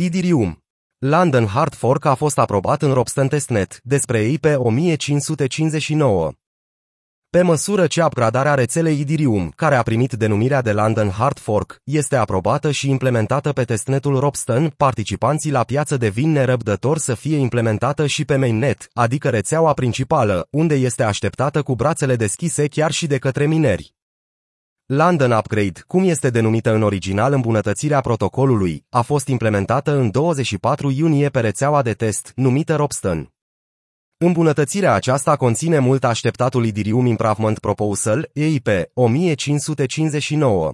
[0.00, 0.62] Idirium.
[0.98, 6.32] London Hard Fork a fost aprobat în Robston Testnet, despre ei pe 1559.
[7.30, 12.16] Pe măsură ce upgradarea rețelei Idirium, care a primit denumirea de London Hard Fork, este
[12.16, 18.24] aprobată și implementată pe testnetul Robston, participanții la piață devin nerăbdători să fie implementată și
[18.24, 23.46] pe mainnet, adică rețeaua principală, unde este așteptată cu brațele deschise chiar și de către
[23.46, 23.97] mineri.
[24.90, 31.28] London Upgrade, cum este denumită în original îmbunătățirea protocolului, a fost implementată în 24 iunie
[31.28, 33.32] pe rețeaua de test, numită Robston.
[34.16, 40.72] Îmbunătățirea aceasta conține mult așteptatul Idirium Improvement Proposal, EIP, 1559.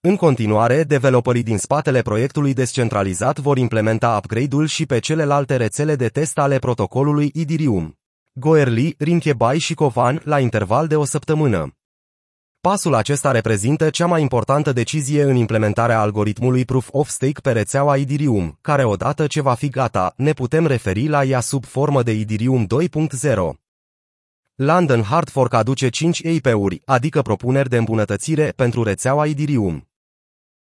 [0.00, 6.08] În continuare, developerii din spatele proiectului descentralizat vor implementa upgrade-ul și pe celelalte rețele de
[6.08, 7.98] test ale protocolului Idirium.
[8.32, 11.74] Goerli, Rinchebai și Covan, la interval de o săptămână.
[12.62, 17.96] Pasul acesta reprezintă cea mai importantă decizie în implementarea algoritmului Proof of Stake pe rețeaua
[17.96, 22.12] Idirium, care odată ce va fi gata, ne putem referi la ea sub formă de
[22.12, 23.58] Idirium 2.0.
[24.54, 29.89] London Hard Fork aduce 5 EIP-uri, adică propuneri de îmbunătățire pentru rețeaua Idirium.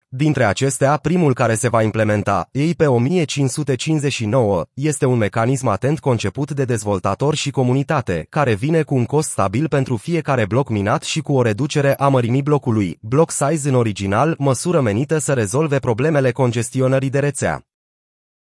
[0.08, 6.66] Dintre acestea, primul care se va implementa, EIP 1559, este un mecanism atent conceput de
[6.66, 11.34] dezvoltator și comunitate, care vine cu un cost stabil pentru fiecare bloc minat și cu
[11.34, 17.10] o reducere a mărimii blocului, block size în original, măsură menită să rezolve problemele congestionării
[17.10, 17.66] de rețea.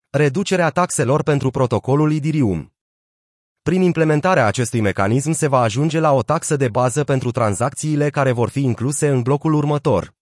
[0.10, 2.74] Reducerea taxelor pentru protocolul Idirium
[3.62, 8.32] prin implementarea acestui mecanism se va ajunge la o taxă de bază pentru tranzacțiile care
[8.32, 10.18] vor fi incluse în blocul următor.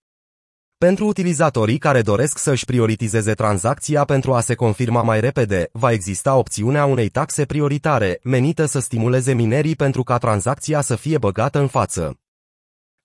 [0.78, 6.36] Pentru utilizatorii care doresc să-și prioritizeze tranzacția pentru a se confirma mai repede, va exista
[6.36, 11.66] opțiunea unei taxe prioritare, menită să stimuleze minerii pentru ca tranzacția să fie băgată în
[11.66, 12.18] față.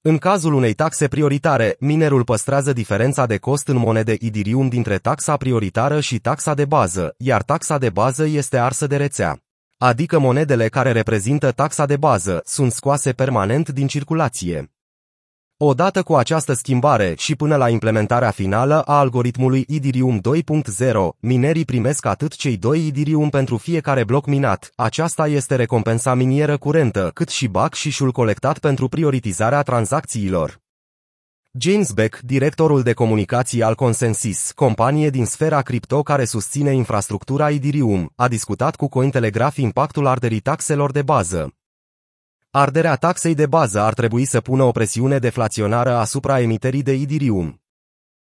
[0.02, 5.38] În cazul unei taxe prioritare, minerul păstrează diferența de cost în monede Idirium dintre taxa
[5.38, 9.40] prioritară și taxa de bază, iar taxa de bază este arsă de rețea.
[9.78, 14.74] Adică monedele care reprezintă taxa de bază sunt scoase permanent din circulație.
[15.66, 22.06] Odată cu această schimbare și până la implementarea finală a algoritmului Idirium 2.0, minerii primesc
[22.06, 27.48] atât cei doi Idirium pentru fiecare bloc minat, aceasta este recompensa minieră curentă, cât și
[27.48, 30.62] BAC și șul colectat pentru prioritizarea tranzacțiilor.
[31.60, 38.12] James Beck, directorul de comunicații al Consensus, companie din sfera cripto care susține infrastructura Idirium,
[38.16, 41.54] a discutat cu Cointelegraph impactul arderii taxelor de bază.
[42.56, 47.62] Arderea taxei de bază ar trebui să pună o presiune deflaționară asupra emiterii de idirium.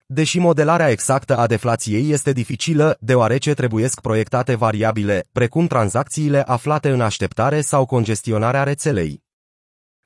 [0.06, 7.00] Deși modelarea exactă a deflației este dificilă, deoarece trebuiesc proiectate variabile, precum tranzacțiile aflate în
[7.00, 9.22] așteptare sau congestionarea rețelei.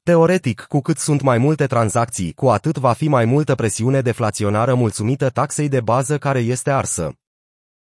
[0.02, 4.74] Teoretic, cu cât sunt mai multe tranzacții, cu atât va fi mai multă presiune deflaționară
[4.74, 7.12] mulțumită taxei de bază care este arsă.